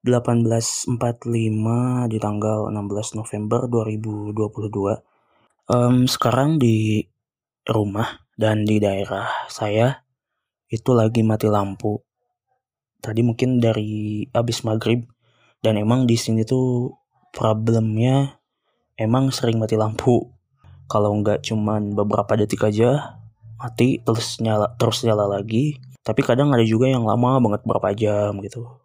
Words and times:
18.45 0.00 0.96
di 2.08 2.16
tanggal 2.16 2.72
16 2.72 3.20
November 3.20 3.68
2022. 3.68 4.96
Um, 5.68 6.08
sekarang 6.08 6.56
di 6.56 7.04
rumah 7.68 8.24
dan 8.32 8.64
di 8.64 8.80
daerah 8.80 9.28
saya 9.52 10.00
itu 10.72 10.96
lagi 10.96 11.20
mati 11.20 11.52
lampu. 11.52 12.00
Tadi 13.04 13.20
mungkin 13.20 13.60
dari 13.60 14.24
abis 14.32 14.64
maghrib 14.64 15.04
dan 15.60 15.76
emang 15.76 16.08
di 16.08 16.16
sini 16.16 16.48
tuh 16.48 16.96
problemnya 17.36 18.40
emang 18.96 19.28
sering 19.28 19.60
mati 19.60 19.76
lampu. 19.76 20.32
Kalau 20.88 21.12
nggak 21.20 21.44
cuman 21.44 21.92
beberapa 21.92 22.40
detik 22.40 22.64
aja 22.64 23.20
mati 23.60 24.00
terus 24.00 24.40
nyala 24.40 24.72
terus 24.80 25.04
nyala 25.04 25.28
lagi. 25.28 25.76
Tapi 26.00 26.24
kadang 26.24 26.56
ada 26.56 26.64
juga 26.64 26.88
yang 26.88 27.04
lama 27.04 27.36
banget 27.36 27.68
berapa 27.68 27.92
jam 27.92 28.40
gitu 28.40 28.79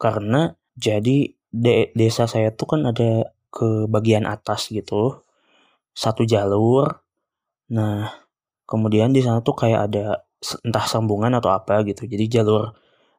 karena 0.00 0.54
jadi 0.74 1.30
de 1.54 1.94
desa 1.94 2.26
saya 2.26 2.50
tuh 2.50 2.76
kan 2.76 2.80
ada 2.90 3.30
ke 3.54 3.86
bagian 3.86 4.26
atas 4.26 4.74
gitu 4.74 5.22
satu 5.94 6.26
jalur. 6.26 6.98
Nah 7.70 8.10
kemudian 8.66 9.14
di 9.14 9.22
sana 9.22 9.40
tuh 9.46 9.54
kayak 9.54 9.80
ada 9.90 10.06
entah 10.66 10.86
sambungan 10.90 11.32
atau 11.38 11.54
apa 11.54 11.86
gitu. 11.86 12.04
Jadi 12.10 12.24
jalur 12.26 12.74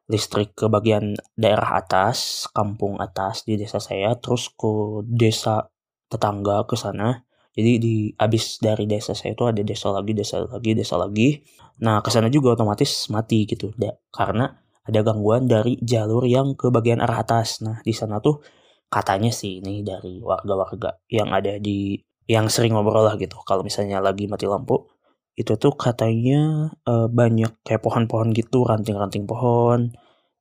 listrik 0.06 0.54
ke 0.54 0.70
bagian 0.70 1.18
daerah 1.34 1.82
atas 1.82 2.46
kampung 2.54 3.00
atas 3.02 3.42
di 3.42 3.58
desa 3.58 3.82
saya 3.82 4.14
terus 4.20 4.52
ke 4.54 5.02
desa 5.08 5.66
tetangga 6.12 6.68
ke 6.68 6.76
sana. 6.78 7.24
Jadi 7.56 7.72
di 7.80 7.94
abis 8.20 8.60
dari 8.60 8.84
desa 8.84 9.16
saya 9.16 9.32
itu 9.32 9.48
ada 9.48 9.64
desa 9.64 9.88
lagi 9.88 10.12
desa 10.12 10.44
lagi 10.44 10.70
desa 10.76 10.94
lagi. 11.00 11.40
Nah 11.82 12.04
ke 12.04 12.12
sana 12.12 12.28
juga 12.28 12.52
otomatis 12.54 13.08
mati 13.08 13.48
gitu 13.48 13.72
karena 14.12 14.52
ada 14.86 15.02
gangguan 15.02 15.50
dari 15.50 15.76
jalur 15.82 16.22
yang 16.24 16.54
ke 16.54 16.70
bagian 16.70 17.02
arah 17.02 17.26
atas. 17.26 17.60
Nah, 17.60 17.82
di 17.82 17.90
sana 17.90 18.22
tuh 18.22 18.38
katanya 18.86 19.34
sih 19.34 19.58
ini 19.58 19.82
dari 19.82 20.22
warga-warga 20.22 21.02
yang 21.10 21.34
ada 21.34 21.58
di 21.58 21.98
yang 22.30 22.46
sering 22.46 22.74
ngobrol 22.74 23.06
lah 23.06 23.18
gitu. 23.18 23.38
Kalau 23.42 23.66
misalnya 23.66 23.98
lagi 23.98 24.30
mati 24.30 24.46
lampu, 24.46 24.86
itu 25.34 25.54
tuh 25.58 25.74
katanya 25.74 26.70
uh, 26.86 27.06
banyak 27.10 27.62
kayak 27.66 27.82
pohon-pohon 27.82 28.30
gitu, 28.34 28.66
ranting-ranting 28.66 29.26
pohon. 29.26 29.94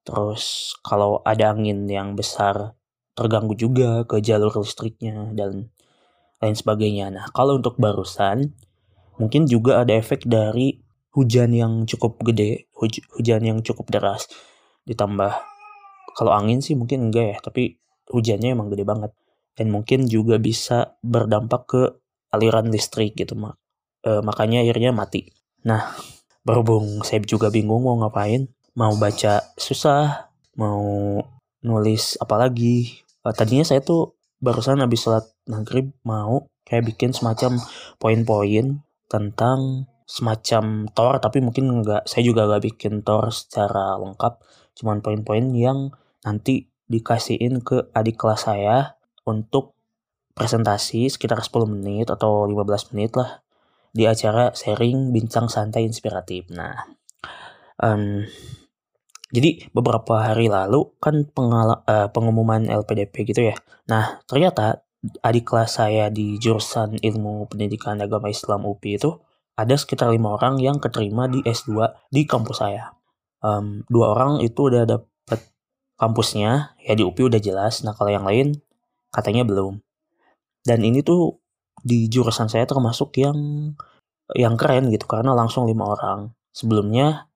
Terus 0.06 0.78
kalau 0.86 1.22
ada 1.26 1.54
angin 1.54 1.90
yang 1.90 2.14
besar 2.14 2.78
terganggu 3.18 3.58
juga 3.58 4.06
ke 4.06 4.22
jalur 4.22 4.54
listriknya 4.62 5.34
dan 5.34 5.74
lain 6.44 6.56
sebagainya. 6.56 7.10
Nah, 7.10 7.26
kalau 7.34 7.58
untuk 7.58 7.82
barusan 7.82 8.54
mungkin 9.18 9.48
juga 9.50 9.82
ada 9.82 9.96
efek 9.96 10.28
dari 10.28 10.85
hujan 11.16 11.56
yang 11.56 11.88
cukup 11.88 12.20
gede, 12.22 12.68
huj 12.76 13.00
hujan 13.16 13.42
yang 13.48 13.60
cukup 13.64 13.88
deras, 13.88 14.28
ditambah 14.84 15.32
kalau 16.16 16.32
angin 16.36 16.60
sih 16.60 16.76
mungkin 16.76 17.10
enggak 17.10 17.26
ya, 17.26 17.38
tapi 17.40 17.80
hujannya 18.12 18.54
emang 18.54 18.70
gede 18.70 18.84
banget 18.84 19.12
dan 19.56 19.72
mungkin 19.72 20.06
juga 20.06 20.36
bisa 20.38 21.00
berdampak 21.00 21.62
ke 21.66 21.82
aliran 22.36 22.68
listrik 22.68 23.16
gitu 23.16 23.40
mak 23.40 23.56
e, 24.04 24.20
makanya 24.22 24.62
akhirnya 24.62 24.92
mati. 24.92 25.32
Nah 25.64 25.96
berhubung 26.46 27.02
saya 27.02 27.24
juga 27.24 27.50
bingung 27.50 27.88
mau 27.88 27.96
ngapain, 27.98 28.52
mau 28.76 28.94
baca 29.00 29.42
susah, 29.56 30.30
mau 30.60 31.18
nulis 31.64 32.20
apalagi. 32.20 33.02
E, 33.24 33.28
tadinya 33.32 33.64
saya 33.64 33.82
tuh 33.82 34.20
barusan 34.44 34.84
habis 34.84 35.02
sholat 35.02 35.26
maghrib 35.48 35.90
mau 36.04 36.46
kayak 36.68 36.94
bikin 36.94 37.16
semacam 37.16 37.58
poin-poin 37.98 38.84
tentang 39.08 39.88
semacam 40.06 40.86
tor 40.94 41.18
tapi 41.18 41.42
mungkin 41.42 41.82
nggak 41.82 42.06
saya 42.06 42.24
juga 42.26 42.46
nggak 42.46 42.64
bikin 42.74 43.02
tor 43.02 43.34
secara 43.34 43.98
lengkap 43.98 44.38
cuman 44.78 45.02
poin-poin 45.02 45.50
yang 45.54 45.90
nanti 46.22 46.70
dikasihin 46.86 47.66
ke 47.66 47.90
adik 47.94 48.22
kelas 48.22 48.46
saya 48.46 48.98
untuk 49.26 49.74
presentasi 50.38 51.10
sekitar 51.10 51.42
10 51.42 51.66
menit 51.66 52.14
atau 52.14 52.46
15 52.46 52.94
menit 52.94 53.18
lah 53.18 53.42
di 53.96 54.04
acara 54.04 54.52
sharing 54.52 55.16
bincang 55.16 55.48
santai 55.48 55.88
inspiratif. 55.88 56.52
Nah, 56.52 56.76
um, 57.80 58.28
jadi 59.32 59.72
beberapa 59.72 60.20
hari 60.20 60.52
lalu 60.52 60.92
kan 61.00 61.24
pengala 61.32 61.80
uh, 61.88 62.12
pengumuman 62.12 62.68
LPDP 62.68 63.32
gitu 63.32 63.42
ya. 63.48 63.56
Nah, 63.88 64.20
ternyata 64.28 64.84
adik 65.24 65.48
kelas 65.48 65.80
saya 65.80 66.12
di 66.12 66.36
jurusan 66.36 67.00
ilmu 67.00 67.48
pendidikan 67.48 67.96
agama 68.04 68.28
Islam 68.28 68.68
UPI 68.68 69.00
itu 69.00 69.12
ada 69.56 69.76
sekitar 69.80 70.12
lima 70.12 70.36
orang 70.36 70.60
yang 70.60 70.78
keterima 70.84 71.32
di 71.32 71.40
S2 71.44 71.88
di 72.12 72.28
kampus 72.28 72.60
saya. 72.60 72.92
Um, 73.40 73.88
dua 73.88 74.12
orang 74.16 74.44
itu 74.44 74.68
udah 74.68 74.84
dapet 74.84 75.40
kampusnya, 75.96 76.76
ya 76.84 76.94
di 76.94 77.04
UPI 77.08 77.32
udah 77.32 77.42
jelas. 77.42 77.84
Nah 77.88 77.96
kalau 77.96 78.12
yang 78.12 78.28
lain 78.28 78.60
katanya 79.16 79.48
belum. 79.48 79.80
Dan 80.66 80.84
ini 80.84 81.00
tuh 81.00 81.40
di 81.80 82.12
jurusan 82.12 82.52
saya 82.52 82.68
termasuk 82.68 83.16
yang 83.22 83.38
yang 84.34 84.58
keren 84.58 84.90
gitu 84.92 85.08
karena 85.08 85.32
langsung 85.32 85.70
lima 85.70 85.88
orang. 85.96 86.36
Sebelumnya 86.52 87.30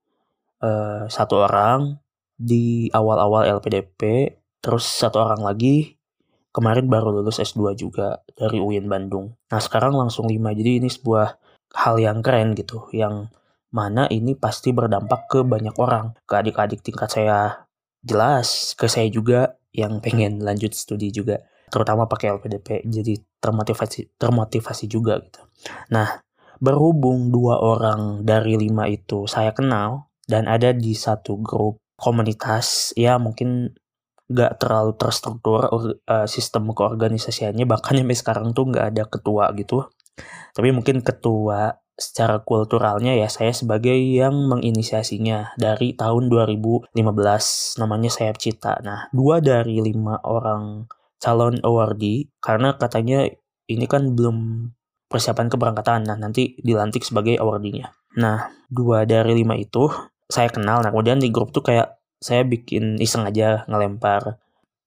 uh, 0.60 1.08
satu 1.08 1.48
orang 1.48 2.02
di 2.40 2.88
awal-awal 2.92 3.48
LPDP, 3.60 4.34
terus 4.60 4.88
satu 4.88 5.24
orang 5.24 5.44
lagi 5.44 6.00
kemarin 6.50 6.90
baru 6.90 7.22
lulus 7.22 7.40
S2 7.40 7.78
juga 7.78 8.26
dari 8.34 8.58
UIN 8.58 8.90
Bandung. 8.90 9.38
Nah 9.52 9.62
sekarang 9.62 9.94
langsung 9.96 10.28
lima, 10.28 10.52
jadi 10.52 10.82
ini 10.82 10.90
sebuah 10.90 11.49
hal 11.76 11.96
yang 12.02 12.26
keren 12.26 12.58
gitu 12.58 12.90
yang 12.96 13.30
mana 13.70 14.10
ini 14.10 14.34
pasti 14.34 14.74
berdampak 14.74 15.30
ke 15.30 15.40
banyak 15.46 15.76
orang. 15.78 16.18
Ke 16.26 16.42
adik-adik 16.42 16.82
tingkat 16.82 17.10
saya 17.14 17.70
jelas 18.02 18.74
ke 18.80 18.88
saya 18.88 19.12
juga 19.12 19.60
yang 19.76 20.02
pengen 20.02 20.42
lanjut 20.42 20.74
studi 20.74 21.14
juga 21.14 21.44
terutama 21.70 22.10
pakai 22.10 22.34
LPDP 22.34 22.90
jadi 22.90 23.22
termotivasi 23.38 24.18
termotivasi 24.18 24.90
juga 24.90 25.22
gitu. 25.22 25.46
Nah 25.94 26.18
berhubung 26.60 27.30
dua 27.32 27.62
orang 27.62 28.26
dari 28.26 28.58
lima 28.60 28.90
itu 28.90 29.30
saya 29.30 29.54
kenal 29.54 30.10
dan 30.26 30.50
ada 30.50 30.76
di 30.76 30.98
satu 30.98 31.40
grup 31.40 31.80
komunitas 31.96 32.92
ya 32.98 33.16
mungkin 33.22 33.76
gak 34.30 34.62
terlalu 34.62 34.94
terstruktur 34.94 35.66
uh, 35.70 36.28
sistem 36.30 36.70
keorganisasiannya 36.70 37.66
bahkan 37.66 37.98
sampai 37.98 38.18
sekarang 38.18 38.48
tuh 38.54 38.70
nggak 38.70 38.86
ada 38.94 39.04
ketua 39.10 39.50
gitu 39.58 39.90
tapi 40.54 40.70
mungkin 40.74 41.04
ketua 41.06 41.80
secara 42.00 42.40
kulturalnya 42.40 43.12
ya 43.12 43.28
saya 43.28 43.52
sebagai 43.52 43.94
yang 43.94 44.32
menginisiasinya 44.48 45.60
dari 45.60 45.92
tahun 45.94 46.32
2015 46.32 46.96
namanya 47.84 48.10
Sayap 48.10 48.40
Cita. 48.40 48.80
Nah, 48.80 49.12
dua 49.12 49.44
dari 49.44 49.84
lima 49.84 50.16
orang 50.24 50.88
calon 51.20 51.60
awardee 51.60 52.32
karena 52.40 52.80
katanya 52.80 53.28
ini 53.68 53.86
kan 53.86 54.16
belum 54.16 54.72
persiapan 55.12 55.52
keberangkatan. 55.52 56.08
Nah, 56.08 56.16
nanti 56.16 56.56
dilantik 56.64 57.04
sebagai 57.04 57.36
awardee-nya. 57.36 57.92
Nah, 58.18 58.48
dua 58.72 59.04
dari 59.04 59.36
lima 59.36 59.60
itu 59.60 59.92
saya 60.32 60.48
kenal. 60.48 60.80
Nah, 60.82 60.96
kemudian 60.96 61.20
di 61.20 61.30
grup 61.30 61.52
tuh 61.52 61.68
kayak 61.68 62.00
saya 62.24 62.48
bikin 62.48 62.96
iseng 63.04 63.28
aja 63.28 63.68
ngelempar 63.68 64.40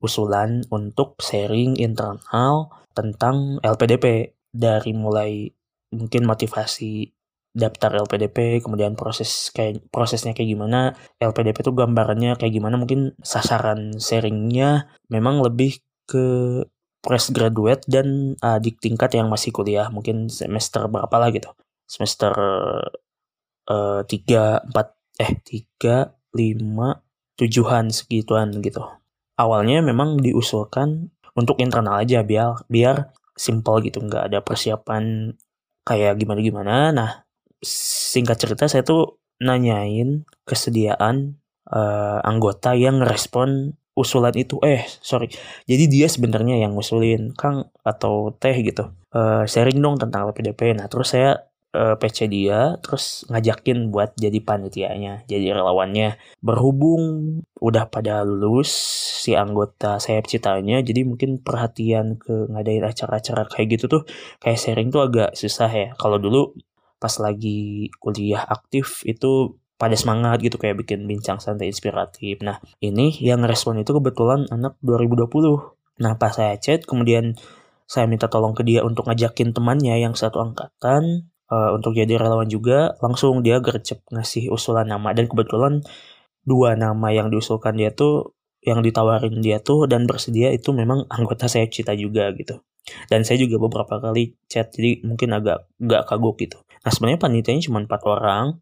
usulan 0.03 0.67
untuk 0.73 1.15
sharing 1.23 1.79
internal 1.79 2.73
tentang 2.93 3.63
LPDP 3.63 4.35
dari 4.53 4.93
mulai 4.93 5.49
mungkin 5.93 6.29
motivasi 6.29 7.09
daftar 7.53 8.01
LPDP, 8.09 8.65
kemudian 8.65 8.97
proses 8.97 9.53
kayak 9.53 9.85
prosesnya 9.93 10.33
kayak 10.33 10.57
gimana, 10.57 10.97
LPDP 11.21 11.61
itu 11.61 11.73
gambarannya 11.77 12.41
kayak 12.41 12.53
gimana, 12.57 12.81
mungkin 12.81 13.13
sasaran 13.21 14.01
sharingnya 14.01 14.89
memang 15.13 15.45
lebih 15.45 15.85
ke 16.09 16.25
fresh 17.05 17.29
graduate 17.35 17.85
dan 17.85 18.41
adik 18.41 18.81
tingkat 18.81 19.13
yang 19.13 19.29
masih 19.29 19.53
kuliah, 19.53 19.93
mungkin 19.93 20.33
semester 20.33 20.89
berapa 20.89 21.13
lah 21.13 21.29
gitu, 21.29 21.53
semester 21.85 22.33
uh, 23.69 24.01
tiga 24.09 24.65
empat 24.65 24.97
eh 25.21 25.37
tiga 25.45 26.17
lima 26.33 27.05
tujuan 27.37 27.93
segituan 27.93 28.49
gitu. 28.65 28.81
Awalnya 29.37 29.85
memang 29.85 30.21
diusulkan 30.25 31.13
untuk 31.37 31.61
internal 31.61 32.01
aja 32.01 32.25
biar 32.25 32.65
biar 32.69 33.13
simple 33.37 33.81
gitu 33.85 34.03
nggak 34.05 34.33
ada 34.33 34.39
persiapan 34.45 35.35
kayak 35.83 36.21
gimana 36.21 36.41
gimana 36.41 36.75
nah 36.93 37.11
singkat 37.63 38.37
cerita 38.39 38.67
saya 38.67 38.83
tuh 38.83 39.23
nanyain 39.43 40.27
kesediaan 40.47 41.43
uh, 41.71 42.19
anggota 42.23 42.75
yang 42.75 43.03
respon 43.03 43.79
usulan 43.93 44.33
itu. 44.37 44.57
Eh 44.65 44.85
sorry. 45.05 45.29
Jadi 45.69 45.85
dia 45.89 46.07
sebenarnya 46.09 46.61
yang 46.61 46.77
ngusulin 46.77 47.37
Kang 47.37 47.69
atau 47.85 48.33
Teh 48.37 48.57
gitu. 48.65 48.93
Uh, 49.13 49.45
sharing 49.45 49.79
dong 49.79 50.01
tentang 50.01 50.33
LPDP 50.33 50.73
nah 50.73 50.89
terus 50.89 51.13
saya 51.13 51.52
uh, 51.75 51.97
PC 51.99 52.29
dia 52.29 52.77
terus 52.81 53.25
ngajakin 53.29 53.93
buat 53.93 54.15
jadi 54.17 54.39
panitianya 54.45 55.25
jadi 55.27 55.57
relawannya 55.57 56.21
berhubung 56.45 57.03
udah 57.59 57.89
pada 57.89 58.23
lulus 58.25 58.71
si 59.25 59.33
anggota 59.37 59.97
sayap 59.99 60.29
citanya 60.29 60.81
jadi 60.85 61.05
mungkin 61.05 61.41
perhatian 61.41 62.21
ke 62.21 62.49
ngadain 62.53 62.85
acara-acara 62.85 63.49
kayak 63.49 63.81
gitu 63.81 63.85
tuh 63.89 64.03
kayak 64.41 64.61
sharing 64.61 64.89
tuh 64.93 65.05
agak 65.05 65.35
susah 65.35 65.71
ya 65.71 65.89
kalau 65.97 66.17
dulu 66.21 66.53
pas 67.03 67.13
lagi 67.19 67.91
kuliah 67.99 68.47
aktif 68.47 69.03
itu 69.03 69.59
pada 69.75 69.99
semangat 69.99 70.39
gitu 70.39 70.63
kayak 70.63 70.79
bikin 70.79 71.11
bincang 71.11 71.43
santai 71.43 71.67
inspiratif. 71.67 72.39
Nah, 72.39 72.63
ini 72.79 73.19
yang 73.19 73.43
respon 73.43 73.83
itu 73.83 73.91
kebetulan 73.91 74.47
anak 74.55 74.79
2020. 74.87 75.27
Nah, 75.99 76.15
pas 76.23 76.31
saya 76.31 76.55
chat 76.63 76.87
kemudian 76.87 77.35
saya 77.91 78.07
minta 78.07 78.31
tolong 78.31 78.55
ke 78.55 78.63
dia 78.63 78.87
untuk 78.87 79.11
ngajakin 79.11 79.51
temannya 79.51 79.99
yang 79.99 80.15
satu 80.15 80.39
angkatan 80.39 81.32
uh, 81.53 81.77
untuk 81.77 81.93
jadi 81.93 82.17
relawan 82.17 82.49
juga, 82.49 82.97
langsung 83.05 83.45
dia 83.45 83.61
gercep 83.61 84.01
ngasih 84.09 84.49
usulan 84.49 84.89
nama 84.89 85.13
dan 85.13 85.29
kebetulan 85.29 85.85
dua 86.49 86.75
nama 86.75 87.13
yang 87.13 87.29
diusulkan 87.29 87.77
dia 87.77 87.93
tuh 87.93 88.33
yang 88.63 88.81
ditawarin 88.81 89.43
dia 89.43 89.59
tuh 89.61 89.85
dan 89.91 90.09
bersedia 90.09 90.55
itu 90.55 90.73
memang 90.73 91.05
anggota 91.13 91.51
saya 91.51 91.69
cita 91.69 91.93
juga 91.93 92.31
gitu. 92.33 92.63
Dan 93.07 93.23
saya 93.23 93.39
juga 93.39 93.63
beberapa 93.63 93.99
kali 94.03 94.35
chat 94.51 94.75
jadi 94.75 95.07
mungkin 95.07 95.35
agak 95.35 95.71
gak 95.79 96.03
kagok 96.11 96.35
gitu. 96.43 96.59
Nah 96.83 96.91
sebenarnya 96.91 97.21
panitianya 97.23 97.63
cuma 97.63 97.79
empat 97.83 98.03
orang 98.07 98.59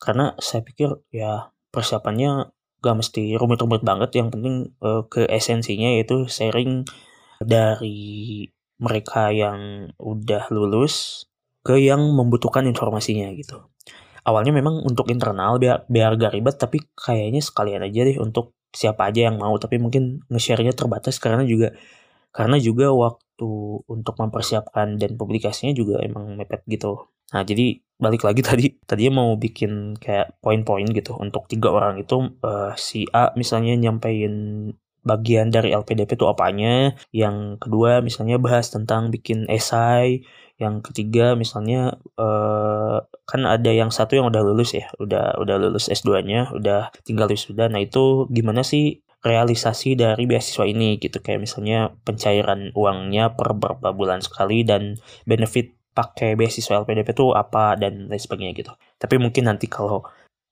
karena 0.00 0.32
saya 0.40 0.64
pikir 0.64 1.00
ya 1.12 1.52
persiapannya 1.68 2.48
gak 2.80 2.96
mesti 2.96 3.36
rumit-rumit 3.36 3.82
banget 3.84 4.16
yang 4.16 4.28
penting 4.32 4.72
uh, 4.80 5.04
ke 5.04 5.28
esensinya 5.28 5.96
yaitu 5.96 6.28
sharing 6.30 6.86
dari 7.42 8.48
mereka 8.78 9.34
yang 9.34 9.90
udah 9.98 10.48
lulus 10.54 11.27
ke 11.68 11.76
yang 11.76 12.00
membutuhkan 12.00 12.64
informasinya 12.64 13.28
gitu. 13.36 13.68
Awalnya 14.24 14.56
memang 14.56 14.80
untuk 14.88 15.12
internal 15.12 15.60
biar 15.60 15.84
biar 15.84 16.16
gak 16.16 16.32
ribet 16.32 16.56
tapi 16.56 16.80
kayaknya 16.96 17.44
sekalian 17.44 17.84
aja 17.84 18.08
deh 18.08 18.16
untuk 18.16 18.56
siapa 18.72 19.12
aja 19.12 19.28
yang 19.28 19.36
mau 19.36 19.52
tapi 19.60 19.76
mungkin 19.76 20.24
nge-share-nya 20.32 20.72
terbatas 20.72 21.20
karena 21.20 21.44
juga 21.44 21.76
karena 22.32 22.56
juga 22.60 22.92
waktu 22.92 23.48
untuk 23.84 24.14
mempersiapkan 24.16 24.96
dan 24.96 25.16
publikasinya 25.20 25.72
juga 25.76 26.00
emang 26.00 26.36
mepet 26.40 26.64
gitu. 26.68 27.08
Nah, 27.32 27.44
jadi 27.44 27.80
balik 28.00 28.24
lagi 28.24 28.40
tadi, 28.48 28.66
tadinya 28.88 29.24
mau 29.24 29.30
bikin 29.36 29.96
kayak 30.00 30.40
poin-poin 30.40 30.88
gitu 30.88 31.16
untuk 31.20 31.44
tiga 31.48 31.68
orang 31.72 32.00
itu 32.00 32.32
uh, 32.44 32.72
si 32.80 33.04
A 33.12 33.32
misalnya 33.36 33.76
nyampein 33.76 34.72
bagian 35.08 35.48
dari 35.48 35.72
LPDP 35.72 36.20
itu 36.20 36.26
apanya, 36.28 36.92
yang 37.16 37.56
kedua 37.56 38.04
misalnya 38.04 38.36
bahas 38.36 38.68
tentang 38.68 39.08
bikin 39.08 39.48
esai, 39.48 40.20
yang 40.58 40.82
ketiga 40.82 41.38
misalnya 41.38 42.02
uh, 42.18 42.98
kan 43.30 43.42
ada 43.46 43.70
yang 43.70 43.94
satu 43.94 44.18
yang 44.18 44.26
udah 44.26 44.42
lulus 44.42 44.74
ya 44.74 44.90
udah 44.98 45.38
udah 45.38 45.56
lulus 45.56 45.86
S2-nya 45.86 46.50
udah 46.50 46.90
tinggal 47.06 47.30
wisuda. 47.30 47.70
Nah 47.70 47.78
itu 47.78 48.26
gimana 48.26 48.66
sih 48.66 49.06
realisasi 49.22 49.94
dari 49.94 50.26
beasiswa 50.26 50.66
ini 50.66 50.98
gitu? 50.98 51.22
Kayak 51.22 51.46
misalnya 51.46 51.94
pencairan 52.02 52.74
uangnya 52.74 53.38
per 53.38 53.54
beberapa 53.54 53.94
bulan 53.94 54.18
sekali 54.18 54.66
dan 54.66 54.98
benefit 55.30 55.78
pakai 55.94 56.34
beasiswa 56.34 56.82
LPDP 56.82 57.14
itu 57.14 57.34
apa 57.34 57.78
dan 57.78 58.10
lain 58.10 58.18
sebagainya 58.22 58.54
gitu. 58.58 58.72
Tapi 58.98 59.14
mungkin 59.18 59.46
nanti 59.50 59.70
kalau 59.70 60.02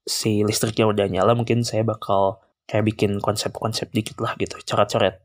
si 0.06 0.47
listriknya 0.47 0.87
udah 0.87 1.06
nyala 1.11 1.35
mungkin 1.35 1.67
saya 1.67 1.82
bakal 1.82 2.38
kayak 2.70 2.87
bikin 2.94 3.19
konsep-konsep 3.19 3.91
dikit 3.91 4.23
lah 4.23 4.38
gitu. 4.38 4.55
Coret-coret. 4.62 5.19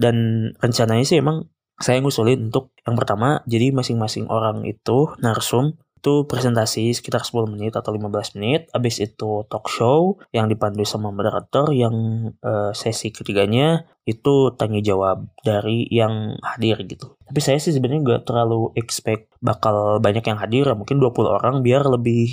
Dan 0.00 0.48
rencananya 0.56 1.04
sih 1.04 1.20
emang 1.20 1.48
saya 1.80 2.04
ngusulin 2.04 2.52
untuk 2.52 2.76
yang 2.84 2.94
pertama 2.94 3.40
jadi 3.48 3.72
masing-masing 3.72 4.28
orang 4.28 4.68
itu 4.68 5.10
narsum 5.18 5.80
itu 6.00 6.24
presentasi 6.24 6.96
sekitar 6.96 7.20
10 7.20 7.52
menit 7.52 7.76
atau 7.76 7.92
15 7.92 8.40
menit. 8.40 8.72
Habis 8.72 9.04
itu 9.04 9.44
talk 9.52 9.68
show 9.68 10.16
yang 10.32 10.48
dipandu 10.48 10.88
sama 10.88 11.12
moderator 11.12 11.68
yang 11.76 11.92
uh, 12.40 12.72
sesi 12.72 13.12
ketiganya 13.12 13.84
itu 14.08 14.48
tanya 14.56 14.80
jawab 14.80 15.28
dari 15.44 15.84
yang 15.92 16.40
hadir 16.40 16.80
gitu. 16.88 17.20
Tapi 17.28 17.40
saya 17.44 17.60
sih 17.60 17.76
sebenarnya 17.76 18.24
gak 18.24 18.32
terlalu 18.32 18.72
expect 18.80 19.28
bakal 19.44 20.00
banyak 20.00 20.24
yang 20.24 20.40
hadir 20.40 20.72
mungkin 20.72 21.04
20 21.04 21.12
orang 21.28 21.60
biar 21.60 21.84
lebih 21.84 22.32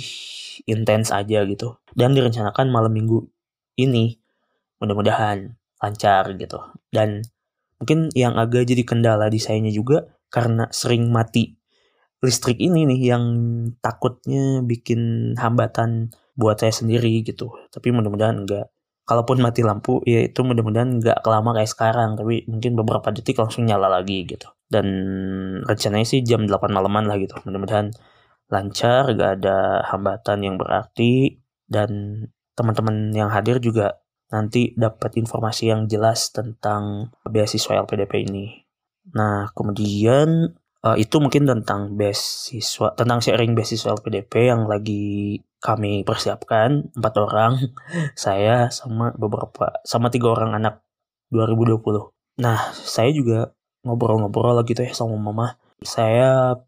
intens 0.64 1.12
aja 1.12 1.44
gitu. 1.44 1.76
Dan 1.92 2.16
direncanakan 2.16 2.72
malam 2.72 2.96
minggu 2.96 3.28
ini. 3.76 4.16
Mudah-mudahan 4.80 5.60
lancar 5.76 6.24
gitu. 6.40 6.64
Dan 6.88 7.20
Mungkin 7.78 8.10
yang 8.18 8.34
agak 8.34 8.66
jadi 8.66 8.82
kendala 8.82 9.30
di 9.30 9.38
sayanya 9.38 9.70
juga 9.70 10.06
karena 10.28 10.66
sering 10.74 11.08
mati 11.08 11.58
listrik 12.18 12.58
ini 12.58 12.82
nih 12.82 13.00
yang 13.14 13.24
takutnya 13.78 14.62
bikin 14.66 15.32
hambatan 15.38 16.10
buat 16.34 16.58
saya 16.58 16.74
sendiri 16.74 17.22
gitu. 17.22 17.50
Tapi 17.70 17.94
mudah-mudahan 17.94 18.42
enggak. 18.42 18.66
Kalaupun 19.08 19.40
mati 19.40 19.64
lampu 19.64 20.04
ya 20.04 20.26
itu 20.26 20.44
mudah-mudahan 20.44 20.98
enggak 20.98 21.18
kelama 21.22 21.54
kayak 21.54 21.70
sekarang. 21.70 22.18
Tapi 22.18 22.46
mungkin 22.50 22.74
beberapa 22.74 23.08
detik 23.14 23.38
langsung 23.38 23.66
nyala 23.66 23.86
lagi 23.86 24.26
gitu. 24.26 24.50
Dan 24.66 24.86
rencananya 25.64 26.06
sih 26.06 26.20
jam 26.26 26.44
8 26.44 26.74
malaman 26.74 27.06
lah 27.06 27.16
gitu. 27.22 27.38
Mudah-mudahan 27.46 27.94
lancar, 28.48 29.12
gak 29.14 29.30
ada 29.40 29.86
hambatan 29.86 30.38
yang 30.44 30.56
berarti. 30.58 31.38
Dan 31.68 32.22
teman-teman 32.58 33.14
yang 33.14 33.30
hadir 33.30 33.62
juga 33.62 34.02
nanti 34.28 34.76
dapat 34.76 35.16
informasi 35.16 35.72
yang 35.72 35.88
jelas 35.88 36.30
tentang 36.32 37.12
beasiswa 37.24 37.84
LPDP 37.84 38.28
ini. 38.28 38.68
Nah, 39.16 39.48
kemudian 39.56 40.52
uh, 40.84 40.96
itu 41.00 41.16
mungkin 41.16 41.48
tentang 41.48 41.96
beasiswa, 41.96 42.92
tentang 42.92 43.24
sharing 43.24 43.56
beasiswa 43.56 43.96
LPDP 43.96 44.52
yang 44.52 44.68
lagi 44.68 45.40
kami 45.58 46.04
persiapkan 46.04 46.92
empat 46.94 47.14
orang, 47.18 47.52
saya 48.14 48.68
sama 48.68 49.16
beberapa 49.16 49.80
sama 49.82 50.12
tiga 50.12 50.36
orang 50.36 50.54
anak 50.54 50.84
2020. 51.32 52.12
Nah, 52.38 52.70
saya 52.72 53.10
juga 53.10 53.50
ngobrol-ngobrol 53.82 54.54
lagi 54.60 54.76
tuh 54.76 54.86
ya 54.86 54.92
sama 54.94 55.18
mama. 55.18 55.58
Saya 55.82 56.58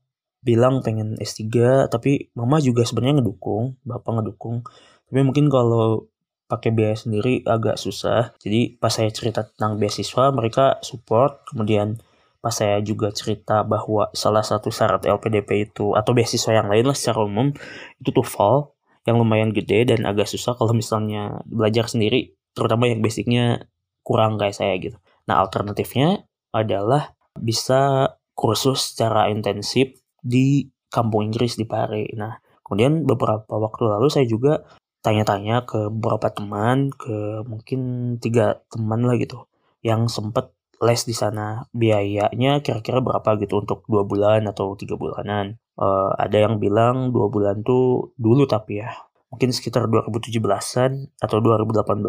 bilang 0.40 0.80
pengen 0.80 1.20
S3, 1.20 1.44
tapi 1.92 2.32
mama 2.32 2.58
juga 2.58 2.82
sebenarnya 2.82 3.20
ngedukung, 3.20 3.76
bapak 3.84 4.10
ngedukung. 4.20 4.64
Tapi 5.10 5.20
mungkin 5.20 5.52
kalau 5.52 6.10
pakai 6.50 6.75
biaya 6.75 6.99
sendiri 6.99 7.47
agak 7.47 7.79
susah. 7.79 8.35
Jadi 8.43 8.75
pas 8.75 8.91
saya 8.91 9.14
cerita 9.14 9.47
tentang 9.47 9.79
beasiswa 9.79 10.35
mereka 10.35 10.82
support. 10.82 11.47
Kemudian 11.47 12.02
pas 12.43 12.50
saya 12.50 12.82
juga 12.82 13.14
cerita 13.14 13.62
bahwa 13.62 14.11
salah 14.17 14.43
satu 14.43 14.75
syarat 14.75 15.06
LPDP 15.06 15.70
itu 15.70 15.94
atau 15.94 16.11
beasiswa 16.11 16.50
yang 16.56 16.67
lain 16.67 16.88
lah 16.91 16.97
secara 16.97 17.23
umum 17.23 17.52
itu 18.00 18.11
TOEFL 18.11 18.75
yang 19.05 19.17
lumayan 19.20 19.52
gede 19.52 19.93
dan 19.93 20.08
agak 20.08 20.29
susah 20.29 20.56
kalau 20.56 20.73
misalnya 20.73 21.41
belajar 21.49 21.88
sendiri 21.88 22.32
terutama 22.56 22.88
yang 22.88 23.00
basicnya 23.05 23.70
kurang 24.05 24.41
kayak 24.41 24.56
saya 24.56 24.75
gitu. 24.81 24.96
Nah 25.29 25.41
alternatifnya 25.44 26.25
adalah 26.50 27.15
bisa 27.36 28.13
kursus 28.34 28.93
secara 28.93 29.29
intensif 29.29 30.01
di 30.20 30.69
kampung 30.91 31.29
Inggris 31.31 31.60
di 31.60 31.69
Pare. 31.69 32.08
Nah 32.17 32.41
kemudian 32.65 33.05
beberapa 33.05 33.56
waktu 33.56 33.84
lalu 33.84 34.08
saya 34.08 34.24
juga 34.24 34.65
tanya-tanya 35.00 35.64
ke 35.64 35.88
beberapa 35.88 36.28
teman, 36.32 36.92
ke 36.92 37.44
mungkin 37.48 37.80
tiga 38.20 38.60
teman 38.72 39.04
lah 39.04 39.16
gitu, 39.16 39.48
yang 39.80 40.08
sempet 40.08 40.52
les 40.80 41.02
di 41.04 41.14
sana. 41.16 41.69
Biayanya 41.72 42.64
kira-kira 42.64 43.00
berapa 43.04 43.36
gitu 43.40 43.64
untuk 43.64 43.84
dua 43.88 44.04
bulan 44.04 44.48
atau 44.48 44.76
tiga 44.76 44.96
bulanan. 44.96 45.60
Uh, 45.80 46.12
ada 46.20 46.36
yang 46.36 46.60
bilang 46.60 47.12
dua 47.12 47.32
bulan 47.32 47.64
tuh 47.64 48.12
dulu 48.20 48.44
tapi 48.44 48.84
ya, 48.84 48.92
mungkin 49.32 49.54
sekitar 49.54 49.88
2017-an 49.88 51.16
atau 51.22 51.36
2018, 51.40 52.04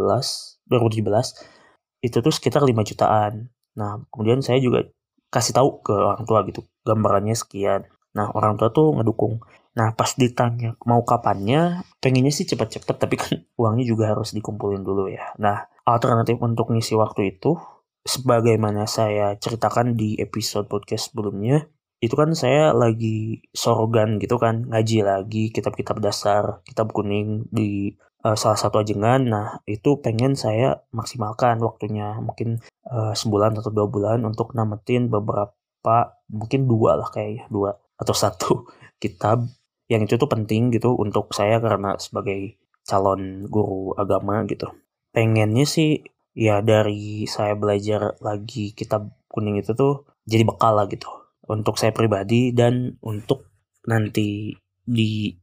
2017 0.67 1.61
itu 2.01 2.17
tuh 2.17 2.33
sekitar 2.33 2.65
5 2.65 2.81
jutaan. 2.83 3.53
Nah, 3.77 4.01
kemudian 4.09 4.41
saya 4.41 4.57
juga 4.59 4.89
kasih 5.31 5.55
tahu 5.55 5.85
ke 5.85 5.93
orang 5.95 6.25
tua 6.27 6.43
gitu, 6.49 6.65
gambarannya 6.83 7.37
sekian. 7.37 7.87
Nah, 8.17 8.27
orang 8.35 8.59
tua 8.59 8.73
tuh 8.73 8.91
ngedukung. 8.97 9.39
Nah, 9.71 9.95
pas 9.95 10.11
ditanya 10.19 10.75
mau 10.83 11.07
kapannya, 11.07 11.87
pengennya 12.03 12.33
sih 12.35 12.43
cepet-cepet, 12.43 12.95
tapi 12.99 13.15
kan 13.15 13.33
uangnya 13.61 13.85
juga 13.87 14.11
harus 14.11 14.35
dikumpulin 14.35 14.83
dulu 14.83 15.07
ya. 15.07 15.31
Nah, 15.39 15.71
alternatif 15.87 16.35
untuk 16.43 16.75
ngisi 16.75 16.99
waktu 16.99 17.37
itu, 17.37 17.55
sebagaimana 18.03 18.83
saya 18.89 19.39
ceritakan 19.39 19.95
di 19.95 20.19
episode 20.19 20.67
podcast 20.67 21.11
sebelumnya, 21.11 21.71
itu 22.01 22.17
kan 22.17 22.33
saya 22.33 22.73
lagi 22.73 23.45
sorogan 23.53 24.17
gitu 24.17 24.41
kan, 24.41 24.67
ngaji 24.67 25.05
lagi 25.05 25.53
kitab-kitab 25.53 26.01
dasar, 26.01 26.65
kitab 26.65 26.91
kuning 26.91 27.45
di 27.53 27.95
uh, 28.25 28.35
salah 28.35 28.59
satu 28.59 28.81
ajengan. 28.81 29.23
Nah, 29.23 29.47
itu 29.69 30.01
pengen 30.03 30.35
saya 30.35 30.83
maksimalkan 30.91 31.61
waktunya, 31.63 32.17
mungkin 32.19 32.59
uh, 32.89 33.13
sebulan 33.15 33.55
atau 33.55 33.71
dua 33.71 33.87
bulan 33.87 34.19
untuk 34.27 34.51
nametin 34.57 35.07
beberapa, 35.07 36.17
mungkin 36.27 36.67
dua 36.67 36.99
lah 36.99 37.07
kayaknya, 37.07 37.47
dua 37.47 37.77
atau 38.01 38.15
satu 38.17 38.65
kitab 39.03 39.45
yang 39.91 40.07
itu 40.07 40.15
tuh 40.15 40.31
penting 40.31 40.71
gitu 40.71 40.95
untuk 40.95 41.35
saya 41.35 41.59
karena 41.59 41.99
sebagai 41.99 42.55
calon 42.87 43.43
guru 43.51 43.91
agama 43.99 44.47
gitu. 44.47 44.71
Pengennya 45.11 45.67
sih 45.67 45.99
ya 46.31 46.63
dari 46.63 47.27
saya 47.27 47.59
belajar 47.59 48.15
lagi 48.23 48.71
kitab 48.71 49.11
kuning 49.27 49.59
itu 49.59 49.75
tuh 49.75 50.07
jadi 50.23 50.47
bekal 50.47 50.79
lah 50.79 50.87
gitu 50.87 51.11
untuk 51.51 51.75
saya 51.75 51.91
pribadi 51.91 52.55
dan 52.55 52.95
untuk 53.03 53.51
nanti 53.83 54.55
di 54.79 55.35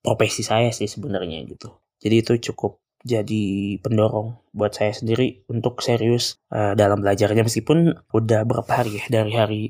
profesi 0.00 0.40
saya 0.40 0.72
sih 0.72 0.88
sebenarnya 0.88 1.44
gitu. 1.44 1.68
Jadi 2.00 2.14
itu 2.24 2.32
cukup 2.50 2.80
jadi 3.04 3.76
pendorong 3.80 4.40
buat 4.56 4.72
saya 4.72 4.96
sendiri 4.96 5.44
untuk 5.52 5.84
serius 5.84 6.40
uh, 6.48 6.72
dalam 6.72 7.04
belajarnya. 7.04 7.44
Meskipun 7.44 7.92
udah 8.16 8.40
berapa 8.48 8.72
hari 8.72 8.96
ya 8.96 9.04
dari 9.12 9.32
hari 9.36 9.62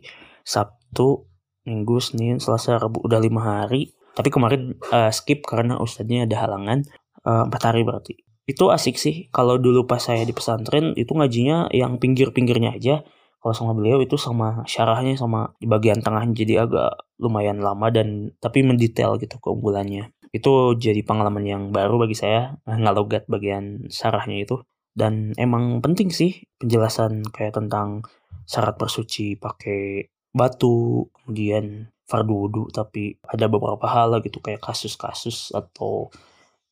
Sabtu 0.47 1.27
Minggu 1.67 1.99
Senin 1.99 2.39
Selasa 2.39 2.79
Rabu 2.79 3.03
udah 3.03 3.19
lima 3.19 3.43
hari 3.43 3.91
tapi 4.15 4.29
kemarin 4.29 4.77
uh, 4.91 5.11
skip 5.15 5.47
karena 5.47 5.79
ustadznya 5.79 6.27
ada 6.27 6.37
halangan 6.47 6.87
uh, 7.25 7.47
empat 7.47 7.63
hari 7.73 7.87
berarti. 7.87 8.15
Itu 8.49 8.75
asik 8.75 8.99
sih. 8.99 9.31
Kalau 9.31 9.61
dulu 9.63 9.87
pas 9.87 10.03
saya 10.03 10.27
di 10.27 10.35
pesantren 10.35 10.97
itu 10.99 11.15
ngajinya 11.15 11.71
yang 11.71 12.03
pinggir-pinggirnya 12.03 12.75
aja. 12.75 13.07
Kalau 13.41 13.55
sama 13.57 13.73
beliau 13.73 14.03
itu 14.05 14.21
sama 14.21 14.67
syarahnya 14.69 15.17
sama 15.17 15.57
di 15.57 15.65
bagian 15.65 16.05
tengah 16.05 16.29
jadi 16.35 16.69
agak 16.69 16.93
lumayan 17.17 17.65
lama 17.65 17.89
dan 17.89 18.37
tapi 18.43 18.61
mendetail 18.67 19.17
gitu 19.17 19.41
keunggulannya. 19.41 20.13
Itu 20.35 20.77
jadi 20.77 21.01
pengalaman 21.07 21.47
yang 21.47 21.63
baru 21.73 22.05
bagi 22.05 22.19
saya 22.19 22.59
ngalogat 22.69 23.31
bagian 23.31 23.89
syarahnya 23.89 24.45
itu. 24.45 24.61
Dan 24.93 25.33
emang 25.39 25.81
penting 25.81 26.11
sih 26.11 26.45
penjelasan 26.61 27.25
kayak 27.31 27.57
tentang 27.57 28.05
syarat 28.45 28.75
bersuci 28.77 29.39
pakai 29.39 30.11
batu 30.35 31.07
kemudian 31.15 31.91
fardu 32.11 32.35
wudhu 32.35 32.63
tapi 32.75 33.23
ada 33.23 33.47
beberapa 33.47 33.87
hal 33.87 34.19
gitu 34.27 34.43
kayak 34.43 34.59
kasus-kasus 34.59 35.55
atau 35.55 36.11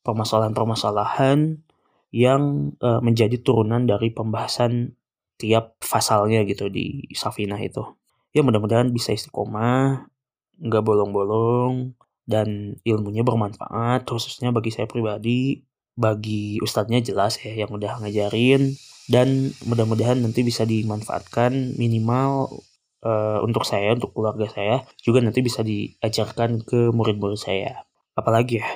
permasalahan-permasalahan 0.02 1.62
yang 2.10 2.74
uh, 2.82 2.98
menjadi 2.98 3.38
turunan 3.38 3.86
dari 3.86 4.10
pembahasan 4.10 4.98
tiap 5.38 5.78
pasalnya 5.78 6.42
gitu 6.42 6.66
di 6.66 7.06
Safinah 7.14 7.60
itu. 7.62 7.86
Ya 8.34 8.42
mudah-mudahan 8.42 8.90
bisa 8.90 9.14
istiqomah, 9.14 10.10
nggak 10.58 10.84
bolong-bolong, 10.84 11.94
dan 12.28 12.76
ilmunya 12.84 13.24
bermanfaat 13.24 14.04
khususnya 14.04 14.50
bagi 14.52 14.74
saya 14.74 14.84
pribadi, 14.84 15.64
bagi 15.94 16.60
ustadznya 16.60 17.00
jelas 17.00 17.38
ya 17.40 17.54
yang 17.54 17.70
udah 17.72 18.02
ngajarin, 18.02 18.74
dan 19.08 19.54
mudah-mudahan 19.64 20.20
nanti 20.20 20.44
bisa 20.44 20.68
dimanfaatkan 20.68 21.78
minimal 21.80 22.60
uh, 23.04 23.38
untuk 23.44 23.62
saya, 23.66 23.94
untuk 23.94 24.14
keluarga 24.14 24.46
saya, 24.48 24.86
juga 25.02 25.20
nanti 25.20 25.42
bisa 25.44 25.60
diajarkan 25.66 26.62
ke 26.64 26.90
murid-murid 26.94 27.38
saya. 27.38 27.86
Apalagi 28.18 28.62
ya, 28.62 28.68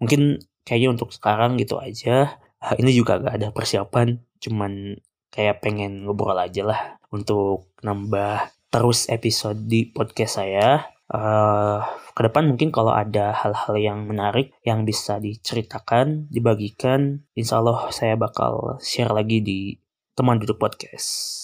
mungkin 0.00 0.40
kayaknya 0.64 0.96
untuk 0.96 1.12
sekarang 1.12 1.60
gitu 1.60 1.78
aja 1.78 2.40
ini 2.80 2.90
juga 2.96 3.20
gak 3.20 3.36
ada 3.36 3.48
persiapan 3.52 4.16
cuman 4.40 4.96
kayak 5.28 5.60
pengen 5.60 6.08
ngobrol 6.08 6.36
aja 6.36 6.64
lah 6.64 6.80
untuk 7.12 7.68
nambah 7.84 8.48
terus 8.72 9.06
episode 9.12 9.68
di 9.68 9.86
podcast 9.92 10.40
saya 10.40 10.88
uh, 11.12 11.78
ke 12.16 12.20
depan 12.24 12.48
mungkin 12.48 12.72
kalau 12.72 12.90
ada 12.90 13.36
hal-hal 13.36 13.74
yang 13.76 13.98
menarik 14.08 14.56
yang 14.64 14.88
bisa 14.88 15.20
diceritakan 15.20 16.26
dibagikan 16.32 17.22
insya 17.36 17.60
Allah 17.60 17.92
saya 17.92 18.16
bakal 18.16 18.80
share 18.80 19.12
lagi 19.12 19.44
di 19.44 19.60
teman 20.16 20.40
duduk 20.40 20.58
podcast 20.58 21.43